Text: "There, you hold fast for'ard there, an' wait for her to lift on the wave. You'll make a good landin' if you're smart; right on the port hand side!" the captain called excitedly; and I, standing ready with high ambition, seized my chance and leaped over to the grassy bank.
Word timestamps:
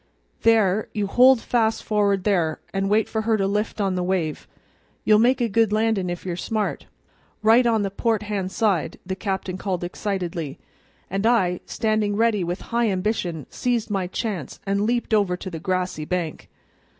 "There, 0.41 0.89
you 0.93 1.05
hold 1.05 1.41
fast 1.41 1.83
for'ard 1.83 2.23
there, 2.23 2.59
an' 2.73 2.89
wait 2.89 3.07
for 3.07 3.21
her 3.21 3.37
to 3.37 3.45
lift 3.45 3.79
on 3.79 3.93
the 3.93 4.01
wave. 4.01 4.47
You'll 5.05 5.19
make 5.19 5.39
a 5.39 5.47
good 5.47 5.71
landin' 5.71 6.09
if 6.09 6.25
you're 6.25 6.35
smart; 6.35 6.87
right 7.43 7.67
on 7.67 7.83
the 7.83 7.91
port 7.91 8.23
hand 8.23 8.51
side!" 8.51 8.97
the 9.05 9.15
captain 9.15 9.59
called 9.59 9.83
excitedly; 9.83 10.57
and 11.07 11.27
I, 11.27 11.59
standing 11.67 12.15
ready 12.15 12.43
with 12.43 12.61
high 12.73 12.89
ambition, 12.89 13.45
seized 13.51 13.91
my 13.91 14.07
chance 14.07 14.59
and 14.65 14.87
leaped 14.87 15.13
over 15.13 15.37
to 15.37 15.51
the 15.51 15.59
grassy 15.59 16.05
bank. 16.05 16.49